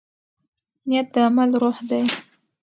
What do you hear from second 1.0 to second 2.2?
د عمل روح دی.